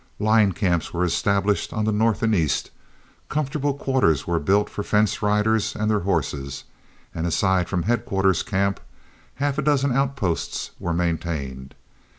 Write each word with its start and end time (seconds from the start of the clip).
Line 0.17 0.51
camps 0.53 0.95
were 0.95 1.03
established 1.05 1.71
on 1.73 1.85
the 1.85 1.91
north 1.91 2.23
and 2.23 2.33
east, 2.33 2.71
comfortable 3.29 3.75
quarters 3.75 4.25
were 4.25 4.39
built 4.39 4.67
for 4.67 4.81
fence 4.81 5.21
riders 5.21 5.75
and 5.75 5.91
their 5.91 5.99
horses, 5.99 6.63
and 7.13 7.27
aside 7.27 7.69
from 7.69 7.83
headquarters 7.83 8.41
camp, 8.41 8.79
half 9.35 9.59
a 9.59 9.61
dozen 9.61 9.91
outposts 9.91 10.71
were 10.79 10.91
maintained. 10.91 11.75